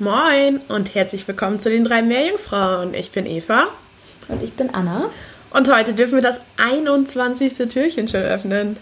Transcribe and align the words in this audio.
Moin 0.00 0.58
und 0.66 0.92
herzlich 0.96 1.28
willkommen 1.28 1.60
zu 1.60 1.70
den 1.70 1.84
drei 1.84 2.02
Meerjungfrauen. 2.02 2.94
Ich 2.94 3.12
bin 3.12 3.26
Eva. 3.26 3.68
Und 4.26 4.42
ich 4.42 4.52
bin 4.54 4.74
Anna. 4.74 5.08
Und 5.50 5.72
heute 5.72 5.94
dürfen 5.94 6.16
wir 6.16 6.20
das 6.20 6.40
21. 6.56 7.68
Türchen 7.68 8.08
schon 8.08 8.22
öffnen. 8.22 8.76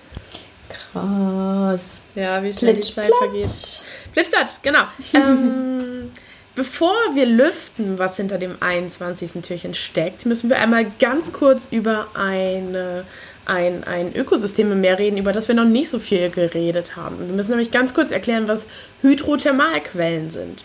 Krass. 0.71 2.03
Ja, 2.15 2.43
wie 2.43 2.51
schnell 2.55 2.77
die 2.77 2.81
Zeit 2.81 3.13
vergeht. 3.13 3.83
Blitzblatt, 4.15 4.61
genau. 4.63 4.85
ähm, 5.13 6.13
bevor 6.55 6.95
wir 7.13 7.27
lüften, 7.27 7.99
was 7.99 8.17
hinter 8.17 8.39
dem 8.39 8.57
21. 8.61 9.33
Türchen 9.43 9.75
steckt, 9.75 10.25
müssen 10.25 10.49
wir 10.49 10.61
einmal 10.61 10.87
ganz 10.99 11.31
kurz 11.35 11.69
über 11.71 12.09
eine 12.15 13.05
ein, 13.45 13.85
ein 13.85 14.17
Ökosystem 14.17 14.73
im 14.73 14.81
Meer 14.81 14.99
reden, 14.99 15.19
über 15.19 15.33
das 15.35 15.49
wir 15.49 15.55
noch 15.55 15.65
nicht 15.67 15.91
so 15.91 15.99
viel 15.99 16.31
geredet 16.31 16.97
haben. 16.97 17.19
Wir 17.19 17.35
müssen 17.35 17.51
nämlich 17.51 17.71
ganz 17.71 17.93
kurz 17.93 18.13
erklären, 18.13 18.49
was 18.49 18.67
Hydrothermalquellen 19.03 20.31
sind. 20.31 20.65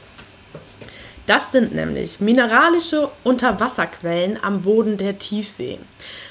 Das 1.28 1.52
sind 1.52 1.76
nämlich 1.76 2.22
mineralische 2.22 3.10
Unterwasserquellen 3.26 4.42
am 4.42 4.62
Boden 4.62 4.96
der 4.96 5.20
Tiefsee. 5.20 5.78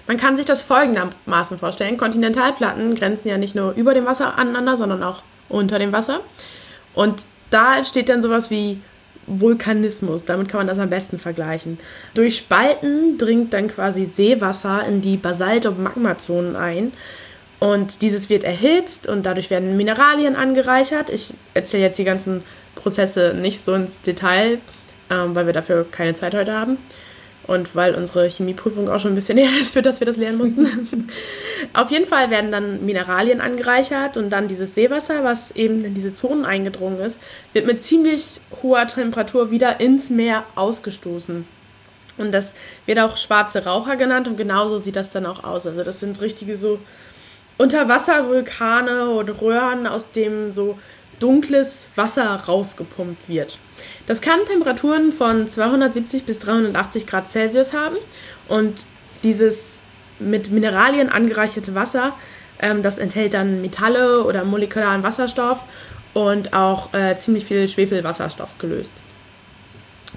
Man 0.06 0.16
kann 0.16 0.38
sich 0.38 0.46
das 0.46 0.62
folgendermaßen 0.62 1.59
vorstellen. 1.59 1.98
Kontinentalplatten 1.98 2.95
grenzen 2.95 3.28
ja 3.28 3.36
nicht 3.36 3.55
nur 3.55 3.72
über 3.74 3.92
dem 3.92 4.06
Wasser 4.06 4.38
aneinander, 4.38 4.77
sondern 4.78 5.02
auch 5.02 5.22
unter 5.50 5.78
dem 5.78 5.92
Wasser. 5.92 6.20
Und 6.95 7.27
da 7.50 7.77
entsteht 7.77 8.09
dann 8.09 8.22
sowas 8.22 8.50
wie 8.50 8.80
Vulkanismus. 9.27 10.24
Damit 10.24 10.48
kann 10.48 10.60
man 10.60 10.66
das 10.66 10.78
am 10.78 10.88
besten 10.88 11.19
vergleichen. 11.19 11.78
Durch 12.14 12.38
Spalten 12.38 13.19
dringt 13.19 13.52
dann 13.52 13.69
quasi 13.69 14.06
Seewasser 14.06 14.86
in 14.86 15.02
die 15.02 15.19
Basalt- 15.19 15.66
und 15.66 15.78
Magmazonen 15.78 16.56
ein. 16.56 16.92
Und 17.58 18.00
dieses 18.00 18.30
wird 18.30 18.44
erhitzt 18.44 19.06
und 19.06 19.24
dadurch 19.24 19.50
werden 19.50 19.77
Mineralien 19.77 20.36
angereichert. 20.36 21.10
Ich 21.10 21.34
erzähle 21.52 21.84
jetzt 21.84 21.98
die 21.98 22.05
ganzen 22.05 22.44
Prozesse 22.74 23.34
nicht 23.34 23.60
so 23.60 23.74
ins 23.74 24.00
Detail, 24.00 24.58
ähm, 25.10 25.34
weil 25.34 25.46
wir 25.46 25.52
dafür 25.52 25.87
keine 25.91 26.15
Zeit 26.15 26.34
heute 26.34 26.55
haben. 26.55 26.78
Und 27.47 27.77
weil 27.77 27.95
unsere 27.95 28.28
Chemieprüfung 28.28 28.89
auch 28.89 28.98
schon 28.98 29.12
ein 29.12 29.14
bisschen 29.14 29.39
her 29.39 29.50
ist, 29.61 29.75
für 29.75 29.83
das 29.83 30.00
wir 30.00 30.06
das 30.06 30.17
lernen 30.17 30.39
mussten. 30.39 31.08
Auf 31.75 31.91
jeden 31.91 32.06
Fall 32.06 32.30
werden 32.30 32.50
dann 32.50 32.84
Mineralien 32.84 33.41
angereichert 33.41 34.17
und 34.17 34.30
dann 34.30 34.48
dieses 34.48 34.75
Seewasser, 34.75 35.22
was 35.22 35.53
eben 35.53 35.84
in 35.84 35.95
diese 35.95 36.12
Zonen 36.12 36.45
eingedrungen 36.45 37.00
ist, 37.00 37.19
wird 37.53 37.67
mit 37.67 37.83
ziemlich 37.83 38.41
hoher 38.62 38.86
Temperatur 38.89 39.50
wieder 39.50 39.80
ins 39.80 40.11
Meer 40.11 40.45
ausgestoßen. 40.56 41.47
Und 42.19 42.33
das 42.33 42.55
wird 42.86 42.98
auch 42.98 43.17
schwarze 43.17 43.64
Raucher 43.64 43.97
genannt 43.97 44.27
und 44.27 44.36
genauso 44.36 44.78
sieht 44.78 44.97
das 44.97 45.11
dann 45.11 45.27
auch 45.27 45.45
aus. 45.45 45.67
Also 45.67 45.84
das 45.84 46.00
sind 46.00 46.20
richtige 46.20 46.56
so 46.56 46.78
Unterwasservulkane 47.58 49.11
und 49.11 49.28
Röhren, 49.41 49.86
aus 49.86 50.12
dem 50.12 50.52
so 50.52 50.77
dunkles 51.19 51.89
Wasser 51.97 52.34
rausgepumpt 52.47 53.28
wird. 53.28 53.59
Das 54.06 54.20
kann 54.20 54.45
Temperaturen 54.47 55.12
von 55.12 55.48
270 55.48 56.25
bis 56.25 56.39
380 56.39 57.06
Grad 57.06 57.28
Celsius 57.28 57.73
haben 57.73 57.97
und 58.48 58.86
dieses 59.23 59.78
mit 60.19 60.50
Mineralien 60.50 61.08
angereicherte 61.08 61.75
Wasser, 61.75 62.14
ähm, 62.61 62.83
das 62.83 62.98
enthält 62.98 63.34
dann 63.34 63.61
Metalle 63.61 64.25
oder 64.25 64.45
molekularen 64.45 65.03
Wasserstoff 65.03 65.61
und 66.14 66.53
auch 66.55 66.95
äh, 66.95 67.19
ziemlich 67.19 67.45
viel 67.45 67.69
Schwefelwasserstoff 67.69 68.58
gelöst. 68.58 68.92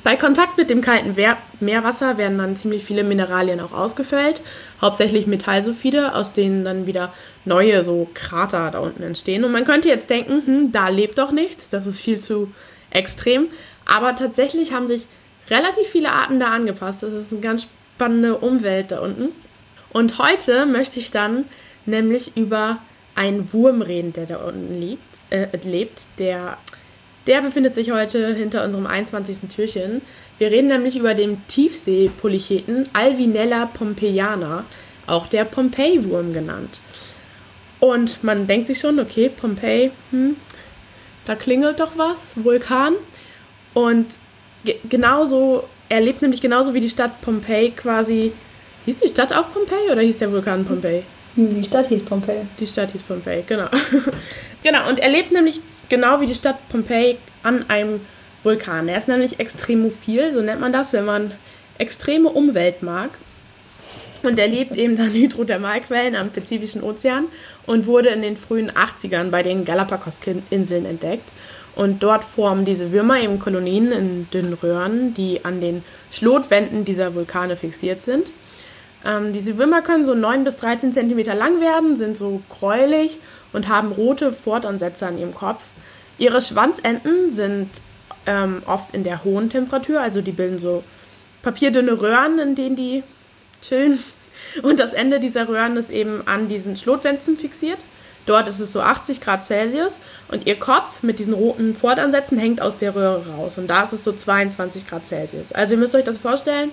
Bei 0.03 0.15
Kontakt 0.15 0.57
mit 0.57 0.69
dem 0.69 0.81
kalten 0.81 1.15
Meerwasser 1.59 2.17
werden 2.17 2.37
dann 2.37 2.55
ziemlich 2.55 2.85
viele 2.85 3.03
Mineralien 3.03 3.59
auch 3.59 3.73
ausgefällt, 3.73 4.41
hauptsächlich 4.81 5.27
Metallsulfide, 5.27 6.15
aus 6.15 6.31
denen 6.31 6.63
dann 6.63 6.87
wieder 6.87 7.13
neue 7.43 7.83
so 7.83 8.07
Krater 8.13 8.71
da 8.71 8.79
unten 8.79 9.03
entstehen. 9.03 9.43
Und 9.43 9.51
man 9.51 9.65
könnte 9.65 9.89
jetzt 9.89 10.09
denken, 10.09 10.41
hm, 10.45 10.71
da 10.71 10.87
lebt 10.87 11.17
doch 11.17 11.31
nichts, 11.31 11.69
das 11.69 11.85
ist 11.85 11.99
viel 11.99 12.19
zu 12.19 12.51
extrem. 12.91 13.47
Aber 13.85 14.15
tatsächlich 14.15 14.71
haben 14.71 14.87
sich 14.87 15.07
relativ 15.49 15.87
viele 15.87 16.11
Arten 16.11 16.39
da 16.39 16.47
angepasst. 16.47 17.03
Das 17.03 17.13
ist 17.13 17.31
eine 17.31 17.41
ganz 17.41 17.63
spannende 17.95 18.37
Umwelt 18.37 18.91
da 18.91 18.99
unten. 19.01 19.29
Und 19.91 20.19
heute 20.19 20.65
möchte 20.65 20.99
ich 20.99 21.11
dann 21.11 21.45
nämlich 21.85 22.37
über 22.37 22.77
einen 23.15 23.51
Wurm 23.51 23.81
reden, 23.81 24.13
der 24.13 24.27
da 24.27 24.37
unten 24.37 24.79
liegt, 24.79 25.01
äh, 25.29 25.47
lebt, 25.63 26.03
der 26.19 26.57
der 27.27 27.41
befindet 27.41 27.75
sich 27.75 27.91
heute 27.91 28.33
hinter 28.33 28.63
unserem 28.63 28.87
21. 28.87 29.37
Türchen. 29.53 30.01
Wir 30.37 30.51
reden 30.51 30.67
nämlich 30.67 30.95
über 30.95 31.13
den 31.13 31.45
Tiefseepolycheten 31.47 32.87
Alvinella 32.93 33.65
pompeiana, 33.67 34.65
auch 35.05 35.27
der 35.27 35.43
Pompeii-Wurm 35.43 36.33
genannt. 36.33 36.79
Und 37.79 38.23
man 38.23 38.47
denkt 38.47 38.67
sich 38.67 38.79
schon, 38.79 38.99
okay, 38.99 39.29
Pompeii, 39.29 39.91
hm, 40.11 40.35
da 41.25 41.35
klingelt 41.35 41.79
doch 41.79 41.91
was, 41.97 42.33
Vulkan. 42.35 42.95
Und 43.73 44.07
ge 44.65 44.75
genauso, 44.89 45.63
er 45.87 46.01
lebt 46.01 46.21
nämlich 46.21 46.41
genauso 46.41 46.73
wie 46.73 46.81
die 46.81 46.89
Stadt 46.89 47.21
Pompeii 47.21 47.71
quasi. 47.71 48.31
Hieß 48.85 48.99
die 48.99 49.07
Stadt 49.07 49.33
auch 49.33 49.53
Pompeii 49.53 49.91
oder 49.91 50.01
hieß 50.01 50.17
der 50.17 50.31
Vulkan 50.31 50.65
Pompeii? 50.65 51.03
Die 51.35 51.63
Stadt 51.63 51.87
hieß 51.87 52.03
Pompeii. 52.03 52.41
Die 52.59 52.67
Stadt 52.67 52.91
hieß 52.91 53.03
Pompeii, 53.03 53.43
genau. 53.45 53.67
genau, 54.63 54.89
und 54.89 54.99
er 54.99 55.09
lebt 55.09 55.31
nämlich 55.31 55.61
genau 55.89 56.21
wie 56.21 56.27
die 56.27 56.35
Stadt 56.35 56.57
Pompeii 56.69 57.17
an 57.43 57.69
einem 57.69 58.01
Vulkan. 58.43 58.87
Er 58.87 58.97
ist 58.97 59.07
nämlich 59.07 59.39
extremophil, 59.39 60.31
so 60.31 60.41
nennt 60.41 60.61
man 60.61 60.71
das, 60.71 60.93
wenn 60.93 61.05
man 61.05 61.33
extreme 61.77 62.29
Umwelt 62.29 62.81
mag. 62.81 63.11
Und 64.21 64.37
er 64.37 64.47
lebt 64.47 64.75
eben 64.75 64.99
an 64.99 65.13
Hydrothermalquellen 65.13 66.15
am 66.15 66.29
Pazifischen 66.29 66.83
Ozean 66.83 67.25
und 67.65 67.85
wurde 67.87 68.09
in 68.09 68.21
den 68.21 68.35
frühen 68.35 68.69
80ern 68.71 69.29
bei 69.29 69.43
den 69.43 69.63
Galapagos-Inseln 69.63 70.85
entdeckt. 70.85 71.29
Und 71.75 72.03
dort 72.03 72.25
formen 72.25 72.65
diese 72.65 72.91
Würmer 72.91 73.21
eben 73.21 73.39
Kolonien 73.39 73.93
in 73.93 74.29
dünnen 74.31 74.53
Röhren, 74.53 75.13
die 75.13 75.45
an 75.45 75.61
den 75.61 75.83
Schlotwänden 76.11 76.83
dieser 76.83 77.15
Vulkane 77.15 77.55
fixiert 77.55 78.03
sind. 78.03 78.31
Ähm, 79.05 79.33
diese 79.33 79.57
Würmer 79.57 79.81
können 79.81 80.05
so 80.05 80.13
9 80.13 80.43
bis 80.43 80.57
13 80.57 80.91
cm 80.91 81.19
lang 81.37 81.61
werden, 81.61 81.95
sind 81.95 82.17
so 82.17 82.41
gräulich 82.49 83.19
und 83.53 83.69
haben 83.69 83.91
rote 83.91 84.33
Fortansätze 84.33 85.07
an 85.07 85.17
ihrem 85.17 85.33
Kopf. 85.33 85.63
Ihre 86.17 86.41
Schwanzenden 86.41 87.31
sind 87.31 87.69
ähm, 88.25 88.61
oft 88.65 88.93
in 88.93 89.03
der 89.03 89.23
hohen 89.23 89.49
Temperatur, 89.49 90.01
also 90.01 90.21
die 90.21 90.31
bilden 90.31 90.59
so 90.59 90.83
papierdünne 91.41 92.01
Röhren, 92.01 92.39
in 92.39 92.55
denen 92.55 92.75
die 92.75 93.03
chillen. 93.61 93.99
Und 94.63 94.79
das 94.79 94.93
Ende 94.93 95.19
dieser 95.19 95.47
Röhren 95.47 95.77
ist 95.77 95.89
eben 95.89 96.25
an 96.27 96.47
diesen 96.47 96.75
Schlotwänzen 96.75 97.37
fixiert. 97.37 97.83
Dort 98.25 98.47
ist 98.47 98.59
es 98.59 98.71
so 98.71 98.81
80 98.81 99.21
Grad 99.21 99.43
Celsius 99.43 99.97
und 100.27 100.45
ihr 100.45 100.59
Kopf 100.59 101.01
mit 101.01 101.17
diesen 101.17 101.33
roten 101.33 101.73
Fortansätzen 101.73 102.37
hängt 102.37 102.61
aus 102.61 102.77
der 102.77 102.95
Röhre 102.95 103.25
raus. 103.27 103.57
Und 103.57 103.67
da 103.67 103.81
ist 103.81 103.93
es 103.93 104.03
so 104.03 104.11
22 104.11 104.85
Grad 104.85 105.07
Celsius. 105.07 105.51
Also 105.51 105.73
ihr 105.73 105.79
müsst 105.79 105.95
euch 105.95 106.03
das 106.03 106.19
vorstellen, 106.19 106.69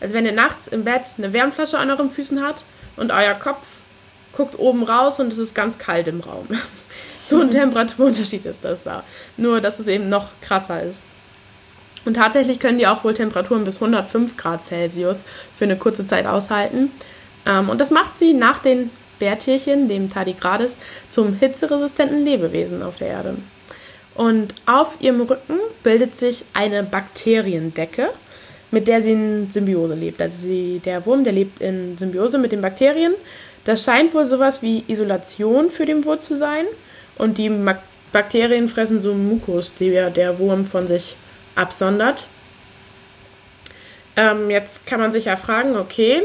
als 0.00 0.12
wenn 0.12 0.26
ihr 0.26 0.32
nachts 0.32 0.68
im 0.68 0.84
Bett 0.84 1.02
eine 1.18 1.32
Wärmflasche 1.32 1.78
an 1.78 1.90
euren 1.90 2.10
Füßen 2.10 2.42
habt 2.42 2.64
und 2.96 3.12
euer 3.12 3.34
Kopf 3.34 3.66
guckt 4.32 4.58
oben 4.58 4.82
raus 4.82 5.18
und 5.18 5.32
es 5.32 5.38
ist 5.38 5.54
ganz 5.54 5.78
kalt 5.78 6.08
im 6.08 6.20
Raum. 6.20 6.48
So 7.28 7.40
ein 7.40 7.50
Temperaturunterschied 7.50 8.44
ist 8.46 8.64
das 8.64 8.84
da. 8.84 9.02
Nur, 9.36 9.60
dass 9.60 9.80
es 9.80 9.88
eben 9.88 10.08
noch 10.08 10.28
krasser 10.40 10.84
ist. 10.84 11.02
Und 12.04 12.14
tatsächlich 12.14 12.60
können 12.60 12.78
die 12.78 12.86
auch 12.86 13.02
wohl 13.02 13.14
Temperaturen 13.14 13.64
bis 13.64 13.76
105 13.82 14.36
Grad 14.36 14.62
Celsius 14.62 15.24
für 15.56 15.64
eine 15.64 15.76
kurze 15.76 16.06
Zeit 16.06 16.24
aushalten. 16.24 16.92
Ähm, 17.44 17.68
und 17.68 17.80
das 17.80 17.90
macht 17.90 18.20
sie 18.20 18.32
nach 18.32 18.60
den 18.60 18.90
Bärtierchen, 19.18 19.88
dem 19.88 20.08
Tardigrades, 20.08 20.76
zum 21.10 21.34
hitzeresistenten 21.34 22.24
Lebewesen 22.24 22.82
auf 22.84 22.94
der 22.94 23.08
Erde. 23.08 23.36
Und 24.14 24.54
auf 24.66 24.96
ihrem 25.00 25.22
Rücken 25.22 25.58
bildet 25.82 26.16
sich 26.16 26.44
eine 26.54 26.84
Bakteriendecke, 26.84 28.10
mit 28.70 28.88
der 28.88 29.00
sie 29.00 29.12
in 29.12 29.50
Symbiose 29.50 29.94
lebt. 29.94 30.20
Also 30.20 30.46
sie, 30.46 30.80
der 30.84 31.04
Wurm, 31.06 31.24
der 31.24 31.32
lebt 31.32 31.60
in 31.60 31.96
Symbiose 31.96 32.38
mit 32.38 32.52
den 32.52 32.60
Bakterien. 32.60 33.14
Das 33.64 33.84
scheint 33.84 34.14
wohl 34.14 34.26
sowas 34.26 34.62
wie 34.62 34.84
Isolation 34.88 35.70
für 35.70 35.86
den 35.86 36.04
Wurm 36.04 36.20
zu 36.20 36.36
sein. 36.36 36.64
Und 37.16 37.38
die 37.38 37.50
Bakterien 38.12 38.68
fressen 38.68 39.02
so 39.02 39.14
Mukus, 39.14 39.72
die 39.74 39.90
der 39.90 40.38
Wurm 40.38 40.64
von 40.66 40.86
sich 40.86 41.16
absondert. 41.54 42.28
Ähm, 44.16 44.50
jetzt 44.50 44.86
kann 44.86 45.00
man 45.00 45.12
sich 45.12 45.26
ja 45.26 45.36
fragen, 45.36 45.76
okay, 45.76 46.22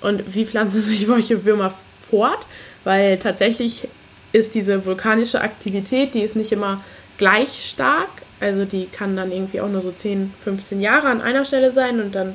und 0.00 0.34
wie 0.34 0.46
pflanzen 0.46 0.82
sich 0.82 1.06
solche 1.06 1.44
Würmer 1.44 1.74
fort? 2.08 2.46
Weil 2.84 3.18
tatsächlich 3.18 3.88
ist 4.32 4.54
diese 4.54 4.84
vulkanische 4.84 5.40
Aktivität, 5.40 6.14
die 6.14 6.22
ist 6.22 6.36
nicht 6.36 6.52
immer 6.52 6.78
gleich 7.16 7.68
stark. 7.68 8.08
Also 8.40 8.64
die 8.64 8.86
kann 8.86 9.16
dann 9.16 9.32
irgendwie 9.32 9.60
auch 9.60 9.68
nur 9.68 9.80
so 9.80 9.90
10, 9.90 10.34
15 10.38 10.80
Jahre 10.80 11.08
an 11.08 11.22
einer 11.22 11.44
Stelle 11.44 11.70
sein 11.70 12.00
und 12.00 12.14
dann 12.14 12.34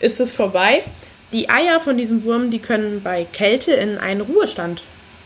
ist 0.00 0.20
es 0.20 0.32
vorbei. 0.32 0.84
Die 1.32 1.48
Eier 1.48 1.80
von 1.80 1.96
diesem 1.96 2.24
Wurm, 2.24 2.50
die 2.50 2.58
können 2.58 3.02
bei 3.02 3.26
Kälte 3.32 3.72
in 3.72 3.98
einen 3.98 4.20
Ruhestand 4.20 4.82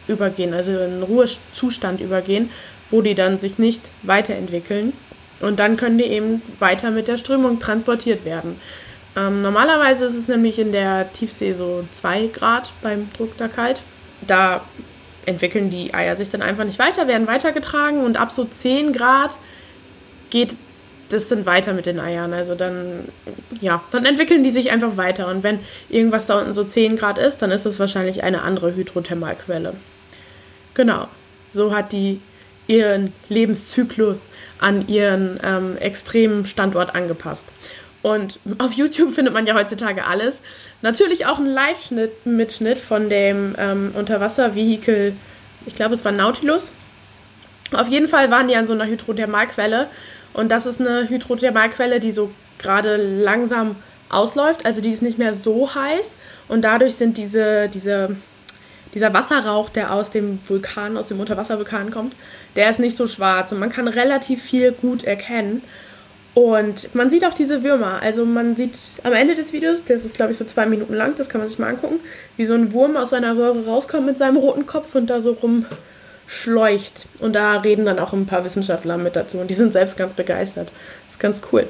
übergehen, 0.07 0.55
also 0.55 0.73
in 0.73 0.79
einen 0.79 1.03
Ruhezustand 1.03 2.01
übergehen, 2.01 2.51
wo 2.91 3.03
die 3.03 3.15
dann 3.15 3.39
sich 3.39 3.59
nicht 3.59 3.83
weiterentwickeln. 4.03 4.93
Und 5.41 5.61
dann 5.61 5.77
können 5.77 5.99
die 5.99 6.05
eben 6.05 6.43
weiter 6.59 6.91
mit 6.91 7.09
der 7.09 7.19
Strömung 7.19 7.61
transportiert 7.61 8.25
werden. 8.25 8.61
Ähm, 9.17 9.43
normalerweise 9.43 10.05
ist 10.05 10.15
es 10.15 10.29
nämlich 10.29 10.59
in 10.59 10.73
der 10.73 11.13
Tiefsee 11.13 11.53
so 11.53 11.85
2 11.93 12.29
Grad 12.29 12.73
beim 12.83 13.09
Druck 13.17 13.37
da 13.37 13.49
kalt. 13.49 13.83
Da 14.27 14.65
entwickeln 15.27 15.71
die 15.71 15.93
Eier 15.93 16.17
sich 16.17 16.29
dann 16.29 16.43
einfach 16.43 16.65
nicht 16.65 16.79
weiter, 16.79 17.07
werden 17.07 17.27
weitergetragen 17.27 18.03
und 18.03 18.17
ab 18.17 18.33
so 18.33 18.45
10 18.45 18.93
Grad 18.93 19.39
geht 20.31 20.57
das 21.09 21.29
sind 21.29 21.47
weiter 21.47 21.73
mit 21.73 21.87
den 21.87 22.01
Eiern. 22.01 22.33
Also 22.33 22.55
dann, 22.55 23.09
ja, 23.61 23.83
dann 23.91 24.05
entwickeln 24.05 24.45
die 24.45 24.51
sich 24.51 24.71
einfach 24.71 24.97
weiter. 24.97 25.29
Und 25.29 25.43
wenn 25.43 25.61
irgendwas 25.89 26.27
da 26.27 26.39
unten 26.39 26.55
so 26.55 26.65
10 26.65 26.97
Grad 26.97 27.19
ist, 27.19 27.39
dann 27.43 27.51
ist 27.51 27.67
das 27.67 27.79
wahrscheinlich 27.79 28.23
eine 28.23 28.43
andere 28.43 28.75
Hydrothermalquelle. 28.75 29.75
Genau. 30.75 31.09
So 31.51 31.75
hat 31.75 31.93
die 31.93 32.21
ihren 32.67 33.15
Lebenszyklus 33.31 34.29
an 34.59 34.87
ihren 34.89 35.41
ähm, 35.43 35.77
extremen 35.79 36.45
Standort 36.45 36.95
angepasst. 36.95 37.47
Und 38.03 38.39
auf 38.59 38.73
YouTube 38.73 39.15
findet 39.15 39.35
man 39.35 39.47
ja 39.47 39.55
heutzutage 39.55 40.05
alles. 40.05 40.41
Natürlich 40.83 41.27
auch 41.27 41.39
einen 41.39 41.49
Live-Mitschnitt 41.49 42.79
von 42.79 43.09
dem 43.09 43.57
ähm, 43.59 43.93
Unterwasservehikel, 43.95 45.15
ich 45.67 45.75
glaube, 45.75 45.95
es 45.95 46.05
war 46.05 46.13
Nautilus. 46.13 46.73
Auf 47.73 47.89
jeden 47.89 48.07
Fall 48.07 48.31
waren 48.31 48.49
die 48.49 48.57
an 48.57 48.67
so 48.67 48.73
einer 48.73 48.87
Hydrothermalquelle. 48.87 49.89
Und 50.39 50.53
das 50.53 50.67
ist 50.67 50.81
eine 50.81 51.09
Hydrothermalquelle, 51.09 51.99
die 51.99 52.13
so 52.13 52.31
gerade 52.59 52.97
langsam 52.97 53.75
ausläuft. 54.09 54.65
Also 54.65 54.81
die 54.81 54.91
ist 54.91 55.03
nicht 55.03 55.19
mehr 55.19 55.35
so 55.35 55.75
heiß. 55.75 56.15
Und 56.47 56.63
dadurch 56.63 56.95
sind 56.95 57.19
diese, 57.19 57.69
diese, 57.69 58.15
dieser 58.95 59.13
Wasserrauch, 59.13 59.69
der 59.69 59.93
aus 59.93 60.13
dem 60.13 60.39
Vulkan, 60.47 60.97
aus 60.97 61.09
dem 61.09 61.19
Unterwasservulkan 61.19 61.91
kommt, 61.91 62.15
der 62.55 62.71
ist 62.71 62.79
nicht 62.79 62.95
so 62.95 63.09
schwarz. 63.09 63.51
Und 63.51 63.59
man 63.59 63.71
kann 63.71 63.89
relativ 63.89 64.41
viel 64.41 64.71
gut 64.71 65.03
erkennen. 65.03 65.65
Und 66.35 66.95
man 66.95 67.11
sieht 67.11 67.25
auch 67.25 67.35
diese 67.35 67.65
Würmer. 67.65 68.01
Also 68.01 68.25
man 68.25 68.55
sieht 68.55 68.79
am 69.03 69.15
Ende 69.15 69.35
des 69.35 69.53
Videos, 69.53 69.87
das 69.87 70.05
ist 70.05 70.15
glaube 70.15 70.31
ich 70.31 70.39
so 70.39 70.45
zwei 70.45 70.67
Minuten 70.67 70.95
lang, 70.95 71.17
das 71.17 71.29
kann 71.29 71.41
man 71.41 71.49
sich 71.49 71.59
mal 71.59 71.71
angucken, 71.71 71.99
wie 72.37 72.47
so 72.47 72.55
ein 72.55 72.73
Wurm 72.73 72.97
aus 72.97 73.11
seiner 73.11 73.37
Röhre 73.37 73.67
rauskommt 73.67 74.07
mit 74.07 74.19
seinem 74.19 74.37
roten 74.37 74.67
Kopf 74.67 74.95
und 74.95 75.09
da 75.09 75.21
so 75.21 75.35
rumschleucht. 76.29 77.07
Und 77.21 77.35
da 77.35 77.59
reden 77.59 77.85
dann 77.85 77.99
auch 77.99 78.13
ein 78.13 78.27
paar 78.27 78.45
Wissenschaftler 78.45 78.99
mit 78.99 79.17
dazu 79.17 79.39
und 79.39 79.49
die 79.49 79.55
sind 79.55 79.73
selbst 79.73 79.97
ganz 79.97 80.15
begeistert. 80.15 80.71
Das 81.07 81.15
ist 81.15 81.21
ganz 81.21 81.43
cool. 81.53 81.67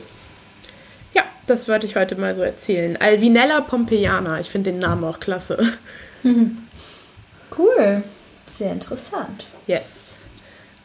Ja, 1.14 1.22
das 1.46 1.68
wollte 1.68 1.86
ich 1.86 1.96
heute 1.96 2.16
mal 2.16 2.34
so 2.34 2.42
erzählen. 2.42 2.96
Alvinella 2.96 3.60
pompeiana, 3.60 4.40
ich 4.40 4.50
finde 4.50 4.72
den 4.72 4.80
Namen 4.80 5.04
auch 5.04 5.20
klasse. 5.20 5.58
Cool. 7.56 8.02
Sehr 8.46 8.72
interessant. 8.72 9.46
Yes. 9.66 10.14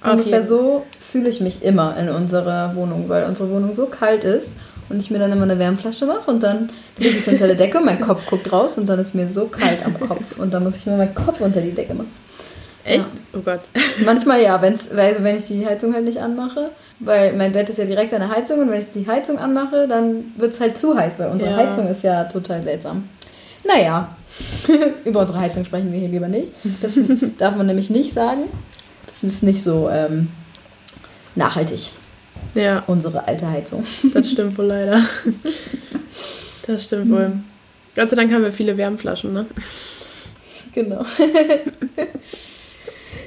Ungefähr 0.03 0.43
so 0.43 0.85
fühle 0.99 1.29
ich 1.29 1.39
mich 1.39 1.63
immer 1.63 1.95
in 1.97 2.09
unserer 2.09 2.75
Wohnung, 2.75 3.07
weil 3.07 3.25
unsere 3.25 3.49
Wohnung 3.49 3.73
so 3.73 3.85
kalt 3.85 4.25
ist 4.25 4.57
und 4.89 4.99
ich 4.99 5.09
mir 5.09 5.17
dann 5.17 5.31
immer 5.31 5.43
eine 5.43 5.57
Wärmflasche 5.59 6.05
mache 6.05 6.29
und 6.29 6.43
dann 6.43 6.69
liege 6.97 7.17
ich 7.17 7.27
unter 7.29 7.47
der 7.47 7.55
Decke 7.55 7.77
und 7.77 7.85
mein 7.85 8.01
Kopf 8.01 8.25
guckt 8.25 8.51
raus 8.51 8.77
und 8.77 8.87
dann 8.87 8.99
ist 8.99 9.15
mir 9.15 9.29
so 9.29 9.45
kalt 9.45 9.85
am 9.85 9.97
Kopf 9.97 10.37
und 10.37 10.53
dann 10.53 10.63
muss 10.63 10.75
ich 10.75 10.85
mir 10.85 10.97
meinen 10.97 11.15
Kopf 11.15 11.39
unter 11.39 11.61
die 11.61 11.71
Decke 11.71 11.93
machen. 11.93 12.11
Echt? 12.83 13.05
Ja. 13.05 13.39
Oh 13.39 13.41
Gott. 13.41 13.61
Manchmal 14.05 14.41
ja, 14.41 14.61
wenn's, 14.61 14.89
also 14.89 15.23
wenn 15.23 15.37
ich 15.37 15.45
die 15.45 15.65
Heizung 15.65 15.93
halt 15.93 16.05
nicht 16.05 16.19
anmache, 16.19 16.71
weil 16.99 17.33
mein 17.33 17.51
Bett 17.51 17.69
ist 17.69 17.77
ja 17.77 17.85
direkt 17.85 18.13
an 18.13 18.21
der 18.21 18.29
Heizung 18.29 18.59
und 18.59 18.71
wenn 18.71 18.81
ich 18.81 18.91
die 18.91 19.07
Heizung 19.07 19.39
anmache, 19.39 19.87
dann 19.87 20.33
wird 20.37 20.53
es 20.53 20.59
halt 20.59 20.77
zu 20.77 20.95
heiß, 20.95 21.19
weil 21.19 21.29
unsere 21.29 21.51
ja. 21.51 21.57
Heizung 21.57 21.87
ist 21.87 22.03
ja 22.03 22.25
total 22.25 22.61
seltsam. 22.61 23.07
Naja, 23.65 24.13
über 25.05 25.21
unsere 25.21 25.39
Heizung 25.39 25.63
sprechen 25.63 25.91
wir 25.91 25.99
hier 25.99 26.09
lieber 26.09 26.27
nicht. 26.27 26.51
Das 26.81 26.97
darf 27.37 27.55
man 27.55 27.67
nämlich 27.67 27.89
nicht 27.89 28.13
sagen. 28.13 28.43
Das 29.07 29.23
ist 29.23 29.43
nicht 29.43 29.63
so 29.63 29.89
ähm, 29.89 30.29
nachhaltig. 31.35 31.91
Ja. 32.55 32.83
Unsere 32.87 33.27
alte 33.27 33.49
Heizung. 33.49 33.85
Das 34.13 34.29
stimmt 34.29 34.57
wohl 34.57 34.65
leider. 34.65 35.01
Das 36.67 36.83
stimmt 36.83 37.11
wohl. 37.11 37.25
Hm. 37.25 37.43
Gott 37.95 38.09
sei 38.09 38.15
Dank 38.15 38.33
haben 38.33 38.43
wir 38.43 38.51
viele 38.51 38.75
Wärmflaschen, 38.75 39.33
ne? 39.33 39.45
Genau. 40.73 41.03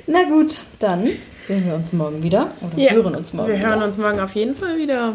Na 0.06 0.22
gut, 0.24 0.62
dann 0.78 1.08
sehen 1.40 1.66
wir 1.66 1.74
uns 1.74 1.92
morgen 1.92 2.22
wieder 2.22 2.52
oder 2.60 2.78
ja. 2.78 2.92
hören 2.92 3.16
uns 3.16 3.32
morgen. 3.32 3.48
Wir 3.48 3.58
hören 3.58 3.76
wieder. 3.76 3.86
uns 3.86 3.98
morgen 3.98 4.20
auf 4.20 4.34
jeden 4.34 4.56
Fall 4.56 4.78
wieder. 4.78 5.14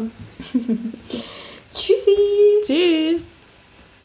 Tschüssi. 1.72 2.16
Tschüss. 2.64 3.31